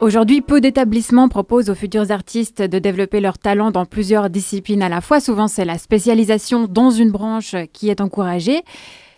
[0.00, 4.88] Aujourd'hui, peu d'établissements proposent aux futurs artistes de développer leur talent dans plusieurs disciplines à
[4.88, 5.20] la fois.
[5.20, 8.62] Souvent, c'est la spécialisation dans une branche qui est encouragée.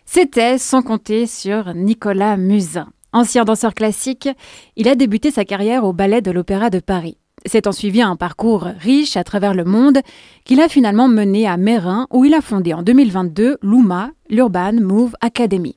[0.06, 2.88] C'était sans compter sur Nicolas Musin.
[3.12, 4.28] Ancien danseur classique,
[4.76, 7.16] il a débuté sa carrière au ballet de l'Opéra de Paris.
[7.46, 10.00] C'est en suivi un parcours riche à travers le monde
[10.44, 15.14] qu'il a finalement mené à Mérin où il a fondé en 2022 l'UMA, l'Urban Move
[15.20, 15.76] Academy.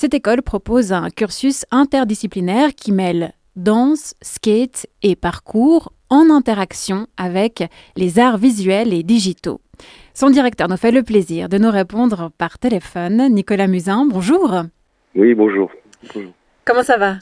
[0.00, 7.64] Cette école propose un cursus interdisciplinaire qui mêle danse, skate et parcours en interaction avec
[7.96, 9.60] les arts visuels et digitaux.
[10.14, 13.26] Son directeur nous fait le plaisir de nous répondre par téléphone.
[13.28, 14.54] Nicolas Musin, bonjour.
[15.16, 15.72] Oui, bonjour.
[16.64, 17.14] Comment ça va?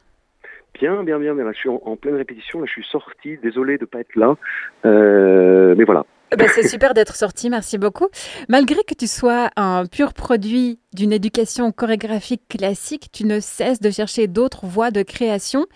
[0.78, 1.32] Bien, bien, bien.
[1.32, 2.60] Là, je suis en, pleine répétition.
[2.60, 3.38] Là, je suis sorti.
[3.42, 4.36] Désolé de ne pas être là.
[4.84, 6.04] Euh, mais voilà.
[6.32, 8.08] Eh ben, c'est super d'être sorti, merci beaucoup.
[8.48, 13.90] Malgré que tu sois un pur produit d'une éducation chorégraphique classique, tu ne cesses de
[13.90, 15.66] chercher d'autres voies de création.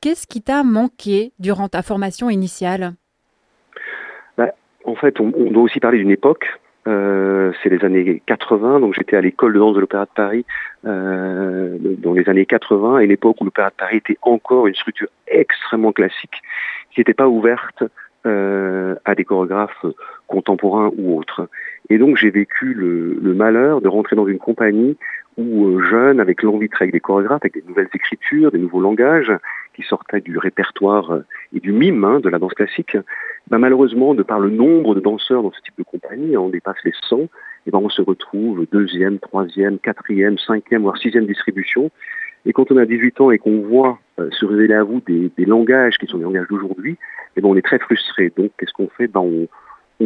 [0.00, 2.92] Qu'est-ce qui t'a manqué durant ta formation initiale?
[4.38, 4.52] Bah,
[4.84, 6.46] En fait, on, doit aussi parler d'une époque.
[6.86, 10.46] Euh, c'est les années 80, donc j'étais à l'école de danse de l'Opéra de Paris
[10.84, 15.08] euh, dans les années 80, et l'époque où l'Opéra de Paris était encore une structure
[15.26, 16.42] extrêmement classique,
[16.92, 17.82] qui n'était pas ouverte
[18.26, 19.86] à des chorégraphes
[20.26, 21.48] contemporains ou autres.
[21.88, 24.96] Et donc j'ai vécu le, malheur de rentrer dans une compagnie
[25.36, 28.58] où euh, jeune, avec l'envie de travailler avec des chorégraphes, avec des nouvelles écritures, des
[28.58, 29.32] nouveaux langages,
[29.74, 32.96] qui sortaient du répertoire euh, et du mime hein, de la danse classique,
[33.48, 36.82] ben malheureusement, de par le nombre de danseurs dans ce type de compagnie, on dépasse
[36.84, 37.28] les 100,
[37.66, 41.90] et ben on se retrouve deuxième, troisième, quatrième, cinquième, voire sixième distribution.
[42.46, 45.30] Et quand on a 18 ans et qu'on voit euh, se révéler à vous des,
[45.44, 46.96] langages qui sont des langages d'aujourd'hui,
[47.36, 48.32] et ben on est très frustré.
[48.36, 49.08] Donc qu'est-ce qu'on fait?
[49.08, 49.48] Ben on,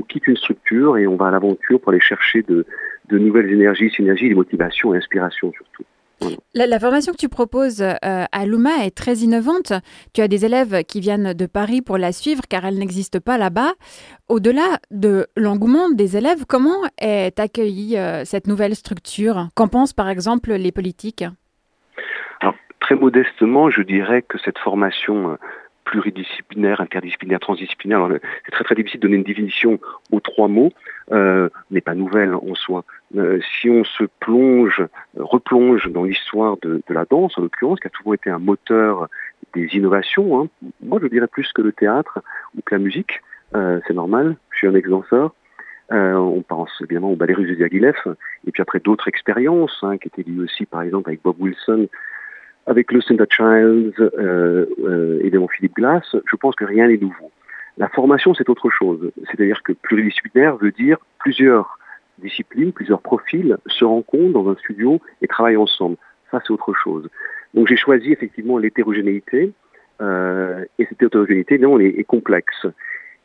[0.09, 2.65] quitte une structure et on va à l'aventure pour aller chercher de,
[3.11, 5.85] nouvelles énergies, synergies, des motivations et inspirations surtout.
[6.55, 9.73] La, formation que tu proposes euh, à l'UMA est très innovante.
[10.13, 13.39] Tu as des élèves qui viennent de Paris pour la suivre car elle n'existe pas
[13.39, 13.73] là-bas.
[14.29, 19.49] Au-delà de l'engouement des élèves, comment est accueillie euh, cette nouvelle structure?
[19.55, 21.25] Qu'en pensent par exemple les politiques?
[22.91, 25.37] Très modestement, je dirais que cette formation euh,
[25.85, 28.09] pluridisciplinaire, interdisciplinaire, transdisciplinaire.
[28.45, 29.79] C'est très très difficile de donner une définition
[30.11, 30.73] aux trois mots,
[31.13, 32.85] euh, n'est pas nouvelle en soi.
[33.17, 34.83] Euh, si on se plonge,
[35.17, 39.07] replonge dans l'histoire de, la danse, en l'occurrence, qui a toujours été un moteur
[39.55, 40.49] des innovations, hein.
[40.83, 42.19] moi je dirais plus que le théâtre
[42.59, 43.21] ou que la musique,
[43.55, 45.33] euh, c'est normal, je suis un ex-danseur,
[45.93, 49.97] euh, on pense évidemment au ballet russe de Diaghilev, et puis après d'autres expériences hein,
[49.99, 51.89] qui étaient liées aussi par exemple avec Bob Wilson
[52.67, 57.31] avec Lucinda Childs euh, euh, évidemment Philippe Glass, je pense que rien n'est nouveau.
[57.79, 59.11] La formation, c'est autre chose.
[59.27, 61.79] C'est-à-dire que pluridisciplinaire veut dire plusieurs
[62.19, 65.97] disciplines, plusieurs profils se rencontrent dans un studio et travaillent ensemble.
[66.31, 67.09] Ça, c'est autre chose.
[67.55, 69.53] Donc j'ai choisi effectivement l'hétérogénéité,
[70.01, 72.67] euh, et cette hétérogénéité, non, elle est, complexe.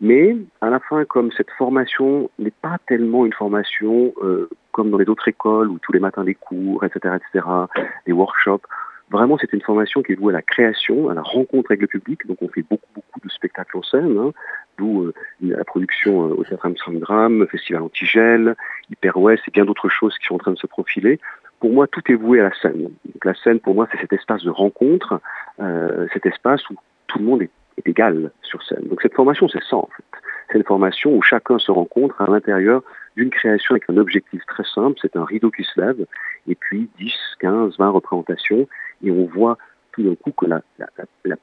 [0.02, 4.98] Mais à la fin, comme cette formation n'est pas tellement une formation euh, comme dans
[4.98, 7.46] les autres écoles où tous les matins des cours, etc., etc.,
[8.06, 8.66] des workshops,
[9.12, 11.88] Vraiment, c'est une formation qui est vouée à la création, à la rencontre avec le
[11.88, 12.26] public.
[12.26, 14.32] Donc, on fait beaucoup, beaucoup de spectacles en scène, hein,
[14.78, 18.56] d'où euh, la production euh, au Théâtre Amsterdam, Festival Antigel,
[18.90, 21.20] Hyper West et bien d'autres choses qui sont en train de se profiler.
[21.60, 22.82] Pour moi, tout est voué à la scène.
[22.82, 25.22] Donc, la scène, pour moi, c'est cet espace de rencontre,
[25.60, 28.88] euh, cet espace où tout le monde est, est égal sur scène.
[28.90, 30.04] Donc, cette formation, c'est ça, en fait.
[30.50, 32.82] C'est une formation où chacun se rencontre à l'intérieur
[33.16, 36.06] d'une création avec un objectif très simple, c'est un rideau qui se lève,
[36.48, 38.68] et puis 10, 15, 20 représentations,
[39.04, 39.58] et on voit
[39.92, 40.62] tout d'un coup que la,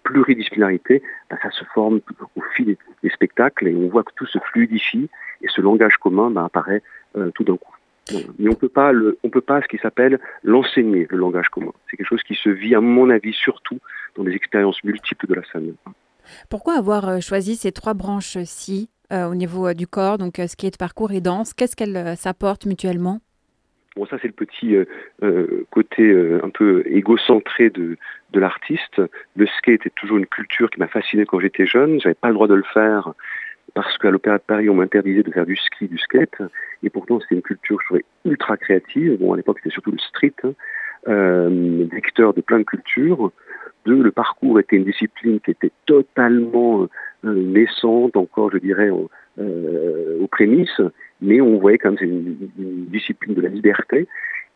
[0.03, 2.01] pluridisciplinarité, ben, ça se forme
[2.37, 5.09] au fil des, spectacles, et on voit que tout se fluidifie,
[5.41, 6.83] et ce langage commun ben, apparaît
[7.17, 7.75] euh, tout d'un coup.
[8.39, 8.93] Mais on peut pas
[9.31, 11.73] peut pas ce qui s'appelle l'enseigner, le langage commun.
[11.89, 13.79] C'est quelque chose qui se vit, à mon avis, surtout
[14.17, 15.75] dans des expériences multiples de la scène.
[16.51, 18.91] Pourquoi avoir euh, choisi ces trois branches-ci?
[19.13, 23.21] Au niveau euh, du corps, donc skate, parcours et danse Qu'est-ce qu'elles s'apportent mutuellement?
[23.97, 24.75] Bon, ça c'est le petit
[25.71, 27.99] côté un peu égocentré de,
[28.33, 29.03] de l'artiste.
[29.37, 32.01] Le skate est toujours une culture qui m'a fasciné quand j'étais jeune.
[32.01, 33.13] J'avais pas le droit de le faire
[33.75, 36.43] parce qu'à l'Opéra de Paris, on m'interdisait de faire du ski, du skate.
[36.83, 39.19] Et pourtant, c'était une culture, je trouvais, ultra créative.
[39.19, 40.53] Bon, à l'époque, c'était surtout le street, hein,
[41.09, 43.33] euh, vecteur de plein de cultures.
[43.85, 46.89] Deux, le parcours était une discipline qui était totalement
[47.25, 48.91] euh, naissante, encore je dirais,
[49.39, 50.81] euh, aux prémices,
[51.21, 52.37] mais on voyait comme c'est une,
[52.89, 54.07] discipline de la liberté.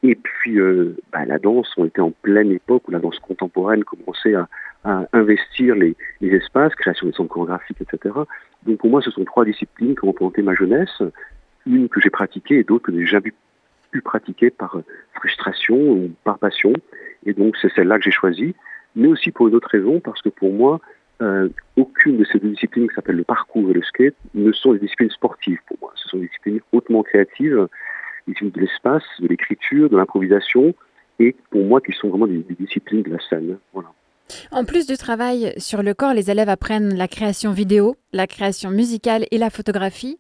[0.03, 3.83] Et puis euh, bah, la danse, on était en pleine époque où la danse contemporaine
[3.85, 4.49] commençait à,
[5.13, 8.15] investir les, les, espaces, création des centres chorégraphiques, etc.
[8.65, 11.03] Donc pour moi, ce sont trois disciplines qui ont représenté ma jeunesse,
[11.67, 13.33] une que j'ai pratiquée et d'autres que j'ai jamais
[13.91, 14.79] pu pratiquer par
[15.15, 16.73] frustration ou par passion.
[17.25, 18.55] Et donc c'est celle-là que j'ai choisie,
[18.97, 20.81] mais aussi pour une autre raison, parce que pour moi,
[21.23, 24.73] euh, aucune de ces deux disciplines qui s'appellent le parcours et le skate ne sont
[24.73, 25.93] des disciplines sportives pour moi.
[25.95, 27.69] Ce sont des disciplines hautement créatives,
[28.27, 30.75] des disciplines de l'espace, de l'écriture, de l'improvisation,
[31.19, 33.59] et pour moi qui sont vraiment des, disciplines de la scène.
[34.51, 38.71] En plus du travail sur le corps, les élèves apprennent la création vidéo, la création
[38.71, 40.19] musicale et la photographie.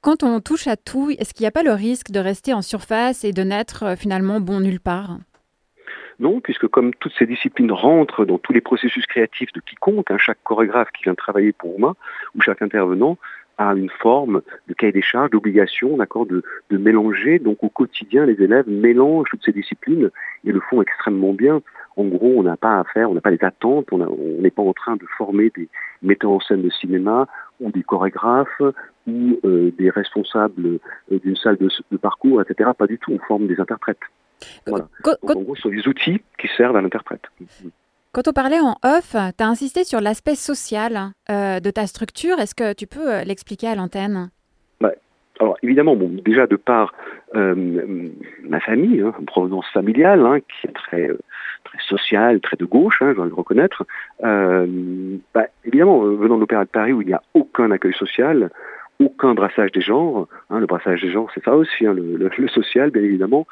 [0.00, 2.62] Quand on touche à tout, est-ce qu'il n'y a pas le risque de rester en
[2.62, 5.18] surface et de n'être euh, finalement bon nulle part?
[6.20, 10.18] Non, puisque comme toutes ces disciplines rentrent dans tous les processus créatifs de quiconque, hein,
[10.18, 11.94] chaque chorégraphe qui vient travailler pour moi,
[12.34, 13.18] ou chaque intervenant,
[13.58, 17.38] a une forme de cahier des charges, d'obligation, d'accord, de, mélanger.
[17.38, 20.10] Donc au quotidien, les élèves mélangent toutes ces disciplines
[20.44, 21.62] et le font extrêmement bien.
[21.96, 23.98] En gros, on n'a pas à faire, on n'a pas des attentes, on
[24.40, 25.68] n'est pas en train de former des
[26.02, 27.28] metteurs en scène de cinéma
[27.60, 28.62] ou des chorégraphes
[29.06, 30.80] ou euh, des responsables
[31.12, 32.70] euh, d'une salle de, parcours, etc.
[32.76, 34.00] Pas du tout, on forme des interprètes.
[34.66, 34.88] Voilà.
[35.04, 37.22] Donc, en gros, ce sont des outils qui servent à l'interprète.
[38.14, 42.38] Quand on parlait en off, tu as insisté sur l'aspect social euh, de ta structure.
[42.38, 44.30] Est-ce que tu peux euh, l'expliquer à l'antenne?
[44.80, 44.92] Bah,
[45.40, 46.94] Alors évidemment, bon, déjà de par
[47.34, 48.08] euh,
[48.44, 51.08] ma famille, hein, provenance familiale, hein, qui est très,
[51.64, 53.84] très sociale, très de gauche, hein, je dois le reconnaître,
[54.22, 58.48] bah, évidemment, venant de l'Opéra de Paris où il n'y a aucun accueil social,
[59.00, 62.30] aucun brassage des genres, hein, le brassage des genres c'est ça aussi, hein, le, le,
[62.36, 63.44] le, social bien évidemment,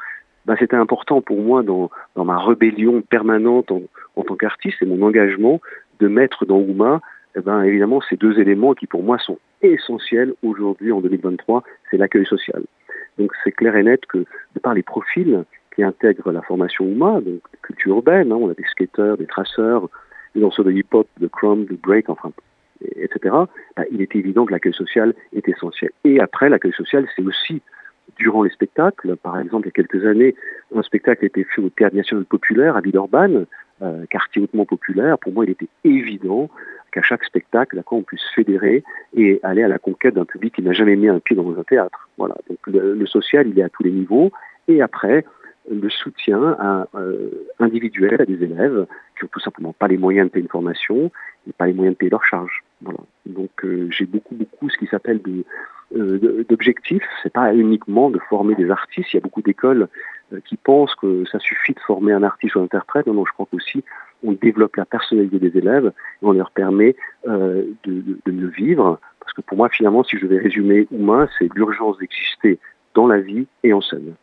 [0.47, 5.03] bah, c'était important pour moi dans, dans ma rébellion permanente en, tant qu'artiste et mon
[5.03, 5.61] engagement
[6.01, 7.01] de mettre dans Ouma,
[7.37, 11.97] eh ben, évidemment, ces deux éléments qui pour moi sont essentiels aujourd'hui en 2023, c'est
[11.97, 12.63] l'accueil social.
[13.19, 15.45] Donc c'est clair et net que de par les profils
[15.75, 19.89] qui intègrent la formation Ouma, donc culture urbaine, hein, on a des skateurs, des traceurs,
[20.35, 22.33] des danseurs de hip-hop, de crumb, de break, enfin,
[22.97, 23.35] etc.,
[23.77, 25.91] bah, il était évident que l'accueil social est essentiel.
[26.05, 27.63] Et après, l'accueil social, c'est aussi
[28.17, 29.17] durant les spectacles.
[29.17, 30.35] Par exemple, il y a quelques années,
[30.75, 33.47] un spectacle a été fait au Théâtre National Populaire à Villeurbanne,
[33.83, 35.19] euh, quartier hautement populaire.
[35.19, 36.49] Pour moi, il était évident
[36.93, 38.85] qu'à chaque spectacle, d'accord, on puisse fédérer
[39.17, 41.65] et aller à la conquête d'un public qui n'a jamais mis un pied dans un
[41.65, 42.09] théâtre.
[42.19, 42.37] Voilà.
[42.49, 44.31] Donc le, le, social, il est à tous les niveaux.
[44.69, 45.25] Et après,
[45.71, 48.87] le soutien à, euh, individuel à des élèves
[49.17, 51.11] qui ont tout simplement pas les moyens de payer une formation
[51.49, 52.63] et pas les moyens de payer leurs charges.
[52.81, 52.99] Voilà.
[53.27, 55.21] Donc euh, j'ai beaucoup beaucoup ce qui s'appelle
[55.97, 57.05] euh, d'objectifs.
[57.23, 59.13] C'est pas uniquement de former des artistes.
[59.13, 59.89] Il y a beaucoup d'écoles
[60.33, 63.07] euh, qui pensent que ça suffit de former un artiste ou un interprète.
[63.07, 63.85] Non, non, je crois qu'aussi
[64.25, 66.95] on développe la personnalité des élèves et on leur permet
[67.27, 69.01] euh, de, de, de mieux vivre.
[69.21, 72.59] Parce que pour moi, finalement, si je devais résumer Oumain, c'est l'urgence d'exister
[72.95, 74.15] dans la vie et en scène.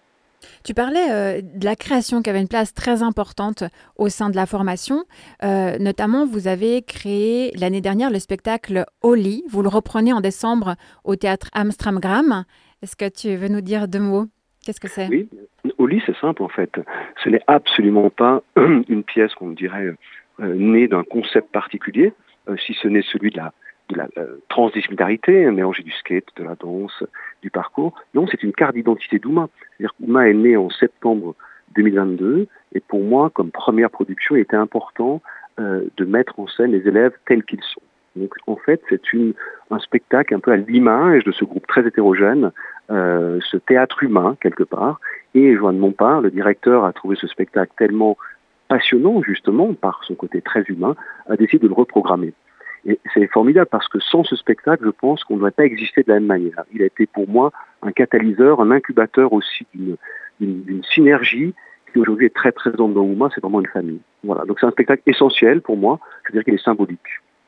[0.64, 3.64] Tu parlais euh, de la création qui avait une place très importante
[3.98, 5.04] au sein de la formation.
[5.44, 9.44] Euh, notamment, vous avez créé l'année dernière le spectacle Oli.
[9.50, 12.46] Vous le reprenez en décembre au théâtre Amstramgram.
[12.82, 14.26] Est-ce que tu veux nous dire deux mots?
[14.66, 15.08] Qu'est-ce que c'est?
[15.08, 15.30] Oui,
[15.78, 16.72] Oli, c'est simple en fait.
[17.24, 19.96] Ce n'est absolument pas une pièce qu'on dirait
[20.40, 22.14] euh, née d'un concept particulier,
[22.66, 23.54] si ce n'est celui de la
[23.90, 27.04] de la euh, transdisciplinarité, un mélange du skate, de la danse,
[27.42, 27.94] du parcours.
[28.14, 29.50] Non, c'est une carte d'identité d'Ouma.
[29.78, 31.36] C'est-à-dire qu'Ouma est né en septembre
[31.76, 35.22] 2022 et pour moi, comme première production, il était important
[35.60, 37.82] euh, de mettre en scène les élèves tels qu'ils sont.
[38.16, 39.02] Donc en fait, c'est
[39.72, 42.52] un spectacle un peu à l'image de ce groupe très hétérogène,
[42.90, 45.00] euh, ce théâtre humain quelque part.
[45.36, 48.18] Et Joanne Montpart, le directeur, a trouvé ce spectacle tellement
[48.68, 50.96] passionnant justement par son côté très humain,
[51.28, 52.34] a décidé de le reprogrammer.
[52.86, 56.10] Et c'est formidable parce que sans ce spectacle, je pense qu'on n'aurait pas existé de
[56.10, 56.64] la même manière.
[56.74, 61.54] Il a été pour moi un catalyseur, un incubateur aussi d'une synergie
[61.92, 64.00] qui aujourd'hui est très présente dans Ouma, c'est vraiment une famille.
[64.24, 67.00] Voilà, donc c'est un spectacle essentiel pour moi, je veux dire qu'il est symbolique.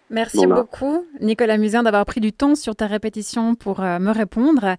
[0.09, 0.55] Merci voilà.
[0.55, 4.75] beaucoup, Nicolas Musin, d'avoir pris du temps sur ta répétition pour euh, me répondre.